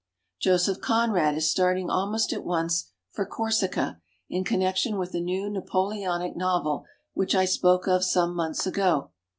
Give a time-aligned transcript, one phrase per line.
[0.17, 6.35] «*««Joseph Conrad is starting almost at once for Corsica in connection with the new Napoleonic
[6.35, 9.11] novel which I spoke of some months ago.